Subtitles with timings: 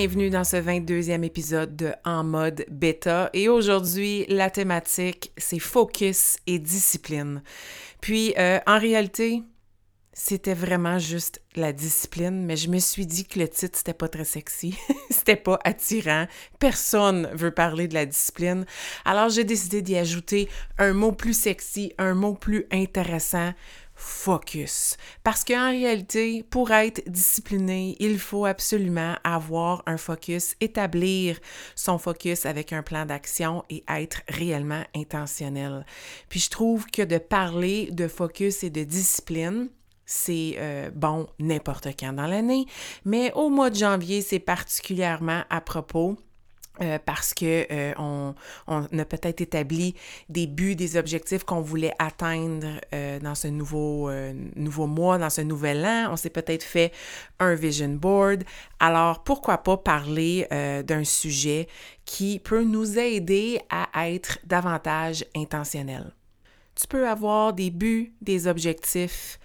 [0.00, 6.38] Bienvenue dans ce 22e épisode de En mode bêta et aujourd'hui la thématique c'est focus
[6.46, 7.42] et discipline.
[8.00, 9.42] Puis euh, en réalité
[10.14, 14.08] c'était vraiment juste la discipline, mais je me suis dit que le titre c'était pas
[14.08, 14.74] très sexy,
[15.10, 16.26] c'était pas attirant,
[16.58, 18.64] personne veut parler de la discipline.
[19.04, 20.48] Alors j'ai décidé d'y ajouter
[20.78, 23.52] un mot plus sexy, un mot plus intéressant,
[24.00, 24.96] focus.
[25.22, 31.38] Parce qu'en réalité, pour être discipliné, il faut absolument avoir un focus, établir
[31.74, 35.84] son focus avec un plan d'action et être réellement intentionnel.
[36.30, 39.68] Puis je trouve que de parler de focus et de discipline,
[40.06, 42.64] c'est euh, bon n'importe quand dans l'année,
[43.04, 46.16] mais au mois de janvier, c'est particulièrement à propos
[46.82, 48.34] euh, parce que euh, on,
[48.66, 49.94] a peut-être établi
[50.28, 54.10] des buts, des objectifs qu'on voulait atteindre euh, dans ce nouveau,
[54.56, 56.08] nouveau mois, dans ce nouvel an.
[56.12, 56.92] On s'est peut-être fait
[57.38, 58.44] un vision board.
[58.78, 60.46] Alors, pourquoi pas parler
[60.86, 61.68] d'un sujet
[62.04, 66.12] qui peut nous aider à être davantage intentionnel.
[66.74, 69.38] Tu peux avoir des buts, des objectifs,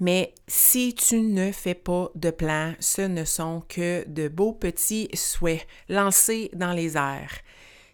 [0.00, 5.08] mais si tu ne fais pas de plan, ce ne sont que de beaux petits
[5.14, 7.38] souhaits lancés dans les airs.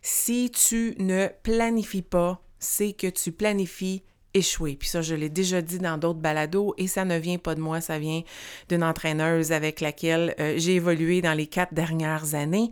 [0.02, 4.77] Si tu ne planifies pas, c'est que tu planifies échouer.
[4.77, 7.60] Puis ça, je l'ai déjà dit dans d'autres balados et ça ne vient pas de
[7.60, 8.22] moi, ça vient
[8.68, 12.70] d'une entraîneuse avec laquelle euh, j'ai évolué dans les quatre dernières années.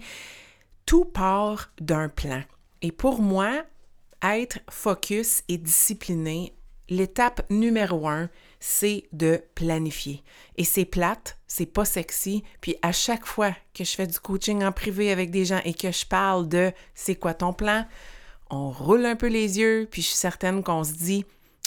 [0.87, 2.43] Tout part d'un plan.
[2.83, 3.65] Et pour moi,
[4.23, 6.55] être focus et discipliné,
[6.89, 8.29] l'étape numéro un,
[8.67, 10.23] c'est de planifier.
[10.57, 12.43] Et c'est plate, c'est pas sexy.
[12.63, 15.75] Puis à chaque fois que je fais du coaching en privé avec des gens et
[15.75, 17.85] que je parle de c'est quoi ton plan,
[18.49, 21.27] on roule un peu les yeux, puis je suis certaine qu'on se dit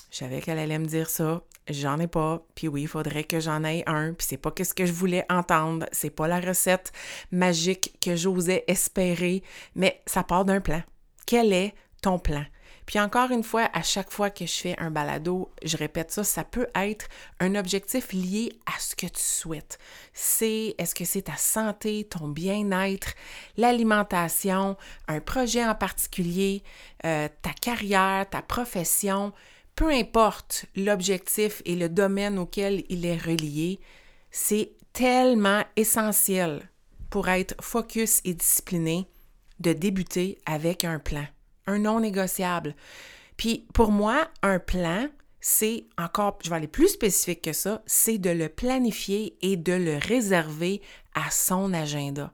[0.10, 3.40] je savais qu'elle allait me dire ça, j'en ai pas, puis oui, il faudrait que
[3.40, 6.92] j'en aie un, puis c'est pas ce que je voulais entendre, c'est pas la recette
[7.32, 9.44] magique que j'osais espérer,
[9.76, 10.82] mais ça part d'un plan.
[11.28, 12.46] Quel est ton plan?
[12.88, 16.24] Puis encore une fois, à chaque fois que je fais un balado, je répète ça,
[16.24, 17.08] ça peut être
[17.42, 19.78] un objectif lié à ce que tu souhaites.
[20.14, 23.14] C'est est-ce que c'est ta santé, ton bien-être,
[23.58, 24.78] l'alimentation,
[25.10, 26.64] un projet en particulier,
[27.06, 29.34] euh, ta carrière, ta profession,
[29.76, 33.82] peu importe l'objectif et le domaine auquel il est relié,
[34.32, 36.62] c'est tellement essentiel
[37.10, 39.10] pour être focus et discipliné
[39.60, 41.26] de débuter avec un plan
[41.68, 42.76] un non négociable.
[43.38, 45.08] Puis pour moi, un plan,
[45.40, 49.74] c'est encore, je vais aller plus spécifique que ça, c'est de le planifier et de
[49.74, 50.82] le réserver
[51.14, 52.34] à son agenda.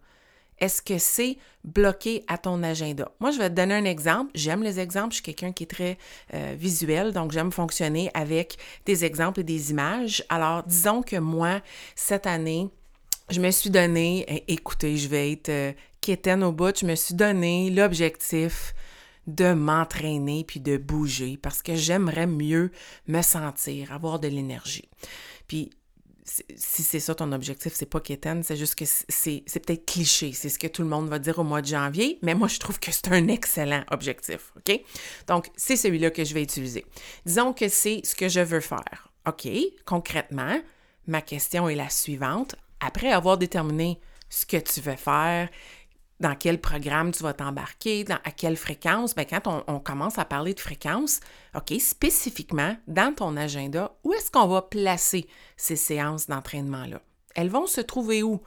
[0.59, 3.11] Est-ce que c'est bloqué à ton agenda?
[3.19, 4.31] Moi, je vais te donner un exemple.
[4.33, 5.09] J'aime les exemples.
[5.09, 5.97] Je suis quelqu'un qui est très
[6.33, 10.23] euh, visuel, donc j'aime fonctionner avec des exemples et des images.
[10.29, 11.59] Alors, disons que moi,
[11.95, 12.69] cette année,
[13.29, 17.69] je me suis donné, écoutez, je vais être euh, au bout, je me suis donné
[17.69, 18.73] l'objectif
[19.27, 22.71] de m'entraîner puis de bouger parce que j'aimerais mieux
[23.07, 24.89] me sentir, avoir de l'énergie.
[25.47, 25.71] Puis
[26.25, 30.49] si c'est ça ton objectif, c'est pas qu'étenne, c'est juste que c'est, peut-être cliché, c'est
[30.49, 32.79] ce que tout le monde va dire au mois de janvier, mais moi je trouve
[32.79, 34.79] que c'est un excellent objectif, OK?
[35.27, 36.85] Donc, c'est celui-là que je vais utiliser.
[37.25, 39.11] Disons que c'est ce que je veux faire.
[39.27, 39.47] OK,
[39.85, 40.61] concrètement,
[41.07, 42.55] ma question est la suivante.
[42.79, 45.49] Après avoir déterminé ce que tu veux faire,
[46.23, 49.13] dans quel programme tu vas t'embarquer, à quelle fréquence.
[49.13, 51.19] Bien, quand on, commence à parler de fréquence,
[51.53, 55.27] OK, spécifiquement dans ton agenda, où est-ce qu'on va placer
[55.57, 57.01] ces séances d'entraînement-là?
[57.35, 58.41] Elles vont se trouver où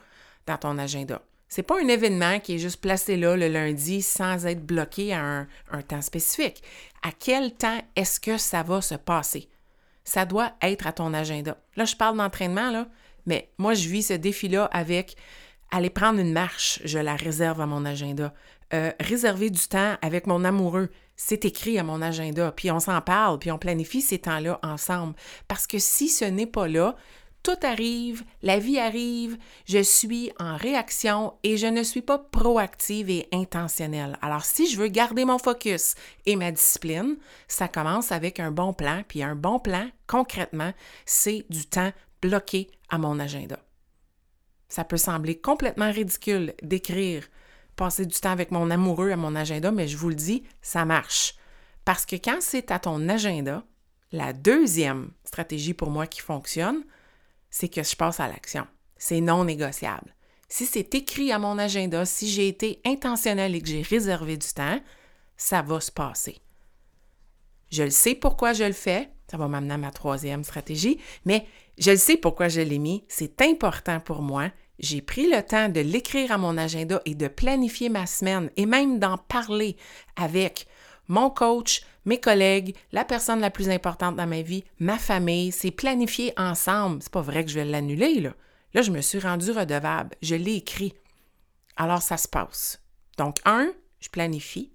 [0.47, 1.21] dans ton agenda?
[1.49, 5.23] C'est pas un événement qui est juste placé là le lundi sans être bloqué à
[5.23, 6.63] un, un temps spécifique.
[7.03, 9.51] À quel temps est-ce que ça va se passer?
[10.03, 11.59] Ça doit être à ton agenda.
[11.77, 12.89] Là, je parle d'entraînement, là,
[13.27, 15.17] mais moi, je vis ce défi-là avec
[15.71, 18.33] Aller prendre une marche, je la réserve à mon agenda.
[18.75, 22.53] Euh, réserver du temps avec mon amoureux, c'est écrit à mon agenda.
[22.53, 25.15] Puis on s'en parle, puis on planifie ces temps-là ensemble.
[25.49, 26.97] Parce que si ce n'est pas là,
[27.47, 33.09] tout arrive, la vie arrive, je suis en réaction et je ne suis pas proactive
[33.09, 34.19] et intentionnelle.
[34.21, 35.95] Alors, si je veux garder mon focus
[36.27, 37.17] et ma discipline,
[37.47, 39.05] ça commence avec un bon plan.
[39.07, 40.73] Puis un bon plan, concrètement,
[41.05, 43.61] c'est du temps bloqué à mon agenda.
[44.69, 47.29] Ça peut sembler complètement ridicule d'écrire
[47.77, 50.85] passer du temps avec mon amoureux à mon agenda, mais je vous le dis, ça
[50.85, 51.35] marche.
[51.85, 53.63] Parce que quand c'est à ton agenda,
[54.13, 56.83] la deuxième stratégie pour moi qui fonctionne,
[57.51, 58.67] c'est que je passe à l'action.
[58.97, 60.15] C'est non négociable.
[60.49, 64.49] Si c'est écrit à mon agenda, si j'ai été intentionnel et que j'ai réservé du
[64.49, 64.81] temps,
[65.37, 66.39] ça va se passer.
[67.71, 71.47] Je le sais pourquoi je le fais, ça va m'amener à ma troisième stratégie, mais
[71.79, 75.69] je le sais pourquoi je l'ai mis, c'est important pour moi j'ai pris le temps
[75.69, 79.77] de l'écrire à mon agenda et de planifier ma semaine et même d'en parler
[80.17, 80.67] avec
[81.09, 85.53] mon coach, mes collègues, la personne la plus importante dans ma vie, ma famille.
[85.53, 87.03] C'est planifié ensemble.
[87.03, 88.35] C'est pas vrai que je vais l'annuler, là.
[88.75, 90.15] Là, je me suis rendue redevable.
[90.21, 90.95] Je l'ai écrit.
[91.77, 92.83] Alors, ça se passe.
[93.17, 94.73] Donc, un, je planifie.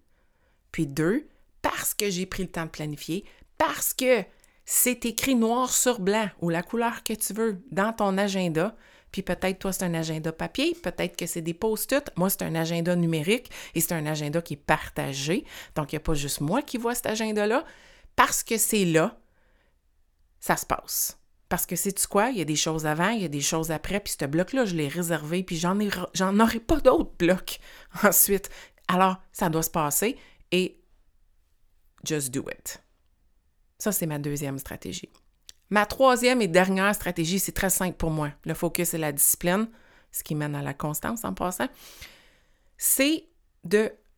[0.71, 1.27] Puis deux,
[1.62, 3.25] parce que j'ai pris le temps de planifier,
[3.57, 4.24] parce que
[4.66, 8.75] c'est écrit noir sur blanc ou la couleur que tu veux dans ton agenda,
[9.12, 12.10] puis peut-être toi, c'est un agenda papier, peut-être que c'est des post-it.
[12.16, 15.46] Moi, c'est un agenda numérique et c'est un agenda qui est partagé.
[15.75, 17.66] Donc, il n'y a pas juste moi qui vois cet agenda-là.
[18.16, 19.19] Parce que c'est là,
[20.40, 21.18] ça se passe.
[21.50, 22.30] Parce que sais-tu quoi?
[22.30, 24.63] Il y a des choses avant, il y a des choses après, puis ce bloc-là,
[24.63, 25.78] je l'ai réservé, puis j'en,
[26.13, 27.60] j'en aurai pas d'autres blocs
[28.04, 28.50] ensuite.
[28.88, 30.18] Alors, ça doit se passer
[30.52, 30.81] et
[32.06, 32.81] just do it.
[33.81, 35.10] Ça, c'est ma deuxième stratégie.
[35.72, 38.30] Ma troisième et dernière stratégie, c'est très simple pour moi.
[38.45, 39.68] Le focus et la discipline,
[40.12, 41.68] ce qui mène à la constance en passant,
[42.78, 43.25] c'est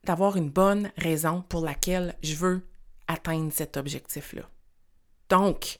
[0.04, 2.68] d'avoir une bonne raison pour laquelle je veux
[3.08, 4.50] atteindre cet objectif-là.
[5.30, 5.80] Donc,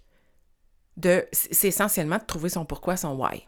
[1.34, 3.46] c'est essentiellement de trouver son pourquoi, son why.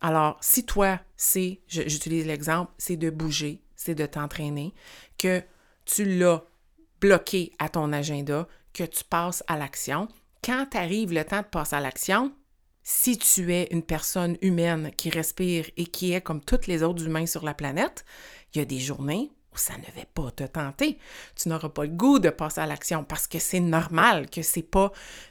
[0.00, 4.74] Alors, si toi, c'est, j'utilise l'exemple, c'est de bouger, c'est de t'entraîner,
[5.16, 5.44] que
[5.84, 6.42] tu l'as
[7.00, 10.08] bloqué à ton agenda, que tu passes à l'action,
[10.44, 12.32] quand arrive le temps de passer à l'action,
[12.82, 17.06] si tu es une personne humaine qui respire et qui est comme tous les autres
[17.06, 18.04] humains sur la planète,
[18.52, 20.98] il y a des journées où ça ne va pas te tenter.
[21.36, 24.62] Tu n'auras pas le goût de passer à l'action parce que c'est normal que c'est
[24.62, 24.90] pas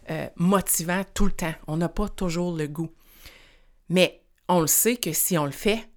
[0.10, 1.54] euh, motivant tout le temps.
[1.68, 2.92] On n'a pas toujours le goût.
[3.90, 5.90] Mais on le sait que si on le fait,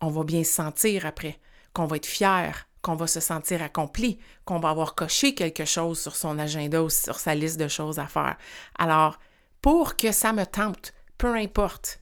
[0.00, 1.38] on va bien se sentir après,
[1.72, 5.98] qu'on va être fier, qu'on va se sentir accompli, qu'on va avoir coché quelque chose
[5.98, 8.36] sur son agenda ou sur sa liste de choses à faire.
[8.78, 9.18] Alors,
[9.62, 12.00] pour que ça me tente, peu importe,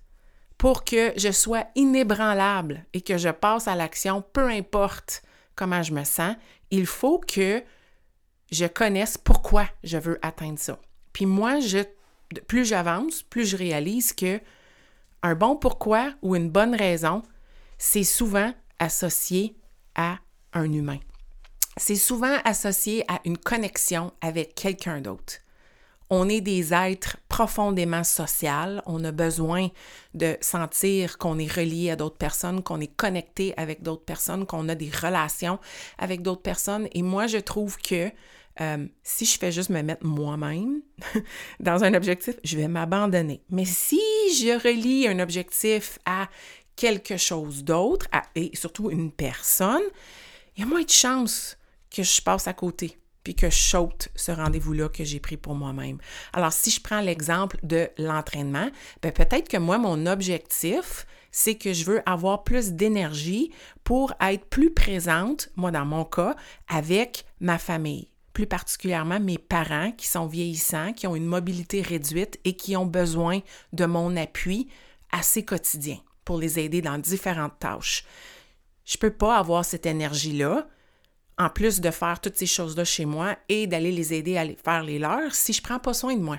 [0.58, 5.22] pour que je sois inébranlable et que je passe à l'action, peu importe
[5.54, 6.34] comment je me sens,
[6.72, 7.62] il faut que
[8.50, 10.80] je connaisse pourquoi je veux atteindre ça.
[11.12, 11.78] Puis moi, je,
[12.48, 14.40] plus j'avance, plus je réalise que
[15.22, 17.22] un bon pourquoi ou une bonne raison,
[17.78, 19.56] c'est souvent associé
[19.94, 20.18] à
[20.52, 20.98] un humain.
[21.76, 25.34] C'est souvent associé à une connexion avec quelqu'un d'autre.
[26.14, 28.82] On est des êtres profondément sociaux.
[28.84, 29.68] On a besoin
[30.12, 34.68] de sentir qu'on est relié à d'autres personnes, qu'on est connecté avec d'autres personnes, qu'on
[34.68, 35.58] a des relations
[35.96, 36.86] avec d'autres personnes.
[36.92, 38.10] Et moi, je trouve que
[38.60, 40.82] euh, si je fais juste me mettre moi-même
[41.60, 43.42] dans un objectif, je vais m'abandonner.
[43.48, 44.00] Mais si
[44.34, 46.28] je relie un objectif à
[46.76, 49.80] quelque chose d'autre, et surtout une personne,
[50.56, 51.56] il y a moins de chances
[51.90, 55.54] que je passe à côté puis que je saute ce rendez-vous-là que j'ai pris pour
[55.54, 55.98] moi-même.
[56.32, 58.68] Alors, si je prends l'exemple de l'entraînement,
[59.00, 63.52] ben, peut-être que moi, mon objectif, c'est que je veux avoir plus d'énergie
[63.84, 66.36] pour être plus présente, moi dans mon cas,
[66.68, 72.38] avec ma famille, plus particulièrement mes parents qui sont vieillissants, qui ont une mobilité réduite
[72.44, 73.40] et qui ont besoin
[73.72, 74.68] de mon appui
[75.10, 78.04] assez quotidien pour les aider dans différentes tâches.
[78.84, 80.66] Je ne peux pas avoir cette énergie-là,
[81.38, 84.82] en plus de faire toutes ces choses-là chez moi et d'aller les aider à faire
[84.82, 86.38] les leurs, si je ne prends pas soin de moi.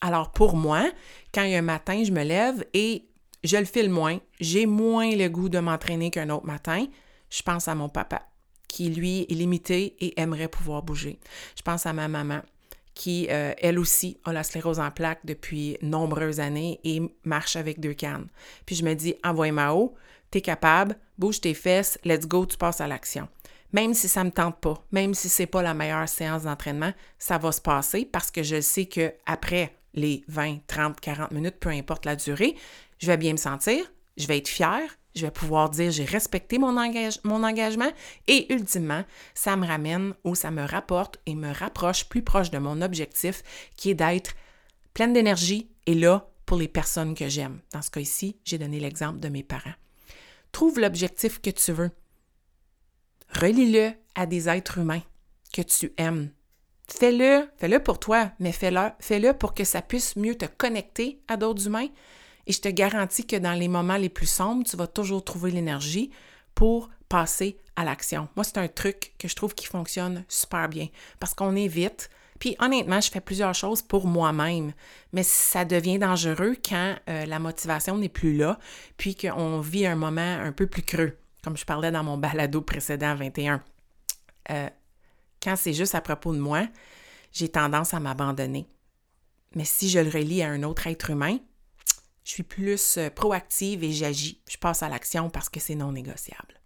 [0.00, 0.90] Alors pour moi,
[1.32, 3.06] quand un matin, je me lève et
[3.44, 6.86] je le file moins, j'ai moins le goût de m'entraîner qu'un autre matin,
[7.30, 8.22] je pense à mon papa,
[8.68, 11.18] qui lui est limité et aimerait pouvoir bouger.
[11.56, 12.40] Je pense à ma maman,
[12.94, 17.78] qui, euh, elle aussi, a la sclérose en plaques depuis nombreuses années et marche avec
[17.78, 18.26] deux cannes.
[18.64, 19.94] Puis je me dis, envoie-moi haut,
[20.30, 23.28] t'es capable, bouge tes fesses, let's go, tu passes à l'action.
[23.72, 26.44] Même si ça ne me tente pas, même si ce n'est pas la meilleure séance
[26.44, 31.32] d'entraînement, ça va se passer parce que je sais que après les 20, 30, 40
[31.32, 32.54] minutes, peu importe la durée,
[32.98, 33.84] je vais bien me sentir,
[34.16, 37.90] je vais être fière, je vais pouvoir dire j'ai respecté mon, mon engagement
[38.28, 39.04] et ultimement,
[39.34, 43.42] ça me ramène ou ça me rapporte et me rapproche plus proche de mon objectif
[43.76, 44.34] qui est d'être
[44.94, 47.60] pleine d'énergie et là pour les personnes que j'aime.
[47.72, 49.74] Dans ce cas ci j'ai donné l'exemple de mes parents.
[50.56, 51.90] Trouve l'objectif que tu veux.
[53.28, 55.02] Relie-le à des êtres humains
[55.52, 56.30] que tu aimes.
[56.88, 61.36] Fais-le, fais-le pour toi, mais fais-le, fais-le pour que ça puisse mieux te connecter à
[61.36, 61.88] d'autres humains.
[62.46, 65.50] Et je te garantis que dans les moments les plus sombres, tu vas toujours trouver
[65.50, 66.10] l'énergie
[66.54, 68.26] pour passer à l'action.
[68.34, 70.88] Moi, c'est un truc que je trouve qui fonctionne super bien
[71.20, 72.08] parce qu'on évite.
[72.38, 74.72] Puis honnêtement, je fais plusieurs choses pour moi-même,
[75.12, 78.58] mais ça devient dangereux quand euh, la motivation n'est plus là,
[78.96, 82.60] puis qu'on vit un moment un peu plus creux, comme je parlais dans mon balado
[82.60, 83.62] précédent 21.
[84.50, 84.68] Euh,
[85.42, 86.66] quand c'est juste à propos de moi,
[87.32, 88.66] j'ai tendance à m'abandonner.
[89.54, 91.38] Mais si je le relie à un autre être humain,
[92.24, 94.40] je suis plus euh, proactive et j'agis.
[94.50, 96.60] Je passe à l'action parce que c'est non négociable.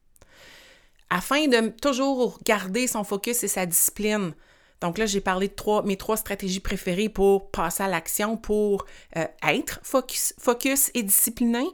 [1.11, 4.33] Afin de toujours garder son focus et sa discipline,
[4.81, 8.87] donc là, j'ai parlé de trois, mes trois stratégies préférées pour passer à l'action, pour
[9.17, 11.65] euh, être focus, et discipliné.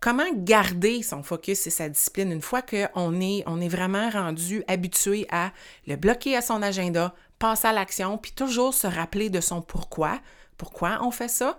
[0.00, 3.12] Comment garder son focus et sa discipline une fois qu'on
[3.46, 5.52] on est vraiment rendu habitué à
[5.86, 10.20] le bloquer à son agenda, passer à l'action, puis toujours se rappeler de son pourquoi?
[10.56, 11.58] Pourquoi on fait ça?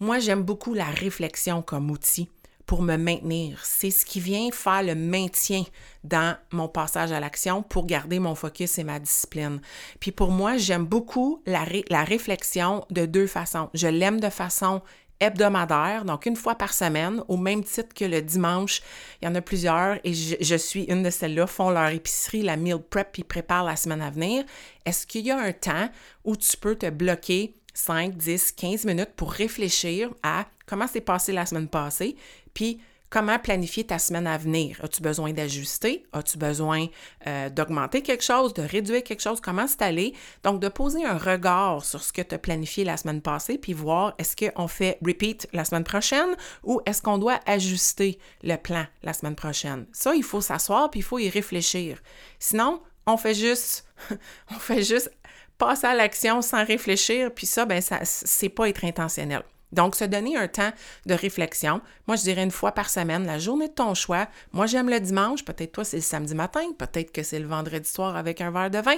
[0.00, 2.28] Moi, j'aime beaucoup la réflexion comme outil
[2.66, 3.60] pour me maintenir.
[3.64, 5.64] C'est ce qui vient faire le maintien
[6.04, 9.60] dans mon passage à l'action pour garder mon focus et ma discipline.
[10.00, 11.64] Puis pour moi, j'aime beaucoup la,
[12.04, 13.68] réflexion de deux façons.
[13.74, 14.82] Je l'aime de façon
[15.20, 18.82] hebdomadaire, donc une fois par semaine, au même titre que le dimanche.
[19.20, 22.42] Il y en a plusieurs et je, je suis une de celles-là, font leur épicerie,
[22.42, 24.44] la meal prep, puis préparent la semaine à venir.
[24.84, 25.88] Est-ce qu'il y a un temps
[26.24, 31.32] où tu peux te bloquer 5, 10, 15 minutes pour réfléchir à comment s'est passé
[31.32, 32.16] la semaine passée,
[32.54, 32.80] puis
[33.12, 34.80] comment planifier ta semaine à venir?
[34.82, 36.06] As-tu besoin d'ajuster?
[36.12, 36.86] As-tu besoin
[37.26, 39.40] euh, d'augmenter quelque chose, de réduire quelque chose?
[39.40, 40.14] Comment c'est allé?
[40.42, 43.74] Donc, de poser un regard sur ce que tu as planifié la semaine passée, puis
[43.74, 48.86] voir est-ce qu'on fait repeat la semaine prochaine ou est-ce qu'on doit ajuster le plan
[49.02, 49.86] la semaine prochaine?
[49.92, 51.98] Ça, il faut s'asseoir, puis il faut y réfléchir.
[52.38, 53.86] Sinon, on fait juste,
[54.50, 55.12] on fait juste
[55.58, 59.42] passer à l'action sans réfléchir, puis ça, ben, ça, c'est pas être intentionnel.
[59.72, 60.72] Donc, se donner un temps
[61.06, 61.80] de réflexion.
[62.06, 64.28] Moi, je dirais une fois par semaine, la journée de ton choix.
[64.52, 65.44] Moi, j'aime le dimanche.
[65.44, 66.72] Peut-être toi, c'est le samedi matin.
[66.78, 68.96] Peut-être que c'est le vendredi soir avec un verre de vin.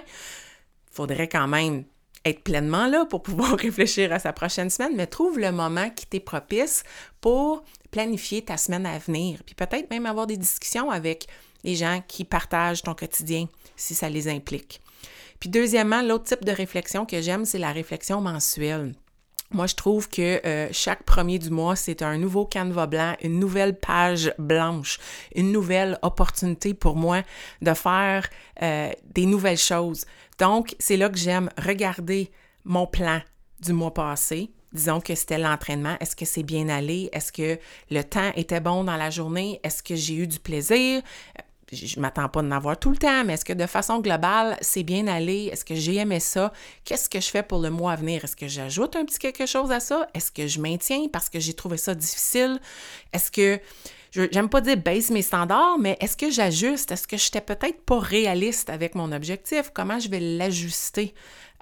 [0.91, 1.85] Faudrait quand même
[2.25, 6.07] être pleinement là pour pouvoir réfléchir à sa prochaine semaine, mais trouve le moment qui
[6.07, 6.83] t'est propice
[7.21, 9.43] pour planifier ta semaine à venir.
[9.45, 11.27] Puis peut-être même avoir des discussions avec
[11.63, 14.81] les gens qui partagent ton quotidien, si ça les implique.
[15.41, 18.95] Puis deuxièmement, l'autre type de réflexion que j'aime, c'est la réflexion mensuelle.
[19.55, 23.39] Moi, je trouve que euh, chaque premier du mois, c'est un nouveau canevas blanc, une
[23.39, 24.99] nouvelle page blanche,
[25.33, 27.23] une nouvelle opportunité pour moi
[27.63, 28.29] de faire
[28.63, 30.07] euh, des nouvelles choses.
[30.41, 32.33] Donc, c'est là que j'aime regarder
[32.65, 33.21] mon plan
[33.61, 34.51] du mois passé.
[34.73, 35.97] Disons que c'était l'entraînement.
[36.01, 37.09] Est-ce que c'est bien allé?
[37.13, 37.61] Est-ce que
[37.93, 39.61] le temps était bon dans la journée?
[39.63, 41.01] Est-ce que j'ai eu du plaisir?
[41.73, 44.57] Je ne m'attends pas d'en avoir tout le temps, mais est-ce que de façon globale,
[44.61, 45.49] c'est bien allé?
[45.53, 46.53] Est-ce que j'ai aimé ça?
[46.85, 48.25] Qu'est-ce que je fais pour le mois à venir?
[48.25, 50.09] Est-ce que j'ajoute un petit quelque chose à ça?
[50.15, 52.61] Est-ce que je maintiens parce que j'ai trouvé ça difficile?
[53.13, 53.61] Est-ce que,
[54.13, 56.93] j'aime pas dire baisse mes standards, mais est-ce que j'ajuste?
[56.93, 59.71] Est-ce que je n'étais peut-être pas réaliste avec mon objectif?
[59.73, 61.15] Comment je vais l'ajuster?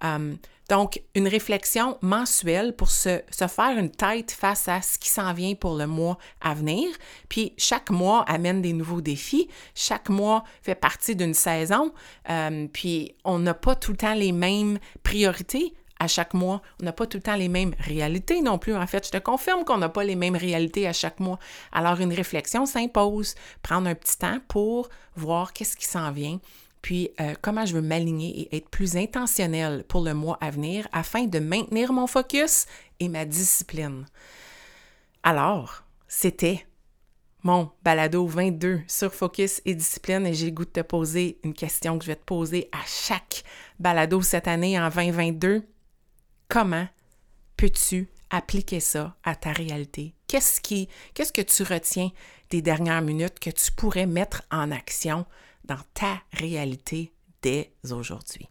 [0.02, 0.36] Hum,
[0.72, 5.54] donc, une réflexion mensuelle pour se, faire une tête face à ce qui s'en vient
[5.54, 6.88] pour le mois à venir.
[7.28, 9.48] Puis, chaque mois amène des nouveaux défis.
[9.74, 11.92] Chaque mois fait partie d'une saison.
[12.30, 16.62] Euh, puis, on n'a pas tout le temps les mêmes priorités à chaque mois.
[16.80, 18.74] On n'a pas tout le temps les mêmes réalités non plus.
[18.74, 21.38] En fait, je te confirme qu'on n'a pas les mêmes réalités à chaque mois.
[21.72, 23.34] Alors, une réflexion s'impose.
[23.60, 26.40] Prendre un petit temps pour voir qu'est-ce qui s'en vient
[26.82, 30.88] puis euh, comment je veux m'aligner et être plus intentionnel pour le mois à venir
[30.92, 32.66] afin de maintenir mon focus
[32.98, 34.04] et ma discipline?
[35.22, 36.66] Alors, c'était
[37.44, 41.54] mon balado 22 sur focus et discipline et j'ai le goût de te poser une
[41.54, 43.44] question que je vais te poser à chaque
[43.78, 45.62] balado cette année en 2022.
[46.48, 46.88] Comment
[47.56, 50.14] peux-tu appliquer ça à ta réalité?
[50.26, 52.10] Qu'est-ce qui, qu'est-ce que tu retiens
[52.50, 55.26] des dernières minutes que tu pourrais mettre en action
[55.64, 58.48] dans ta réalité dès aujourd'hui.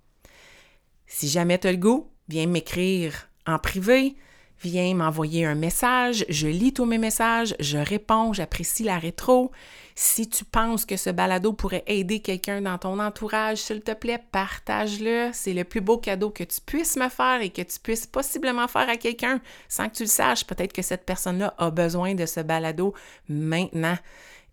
[1.07, 4.15] Si jamais tu as le goût, viens m'écrire en privé,
[4.61, 9.51] viens m'envoyer un message, je lis tous mes messages, je réponds, j'apprécie la rétro.
[9.95, 14.23] Si tu penses que ce balado pourrait aider quelqu'un dans ton entourage, s'il te plaît,
[14.31, 15.31] partage-le.
[15.33, 18.67] C'est le plus beau cadeau que tu puisses me faire et que tu puisses possiblement
[18.67, 20.45] faire à quelqu'un sans que tu le saches.
[20.45, 22.93] Peut-être que cette personne-là a besoin de ce balado
[23.27, 23.97] maintenant.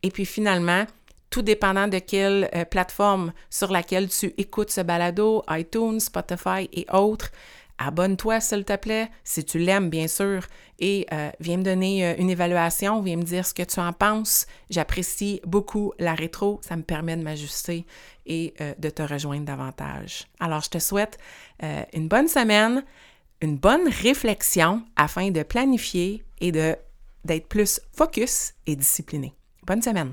[0.02, 0.86] Et puis finalement,
[1.30, 6.86] tout dépendant de quelle euh, plateforme sur laquelle tu écoutes ce balado, iTunes, Spotify et
[6.92, 7.30] autres,
[7.78, 10.42] abonne-toi s'il te plaît, si tu l'aimes bien sûr,
[10.78, 13.92] et euh, viens me donner euh, une évaluation, viens me dire ce que tu en
[13.92, 14.46] penses.
[14.70, 17.84] J'apprécie beaucoup la rétro, ça me permet de m'ajuster
[18.26, 20.26] et de te rejoindre davantage.
[20.38, 21.16] Alors, je te souhaite
[21.94, 22.84] une bonne semaine,
[23.40, 29.32] une bonne réflexion afin de planifier et d'être plus focus et discipliné.
[29.66, 30.12] Bonne semaine!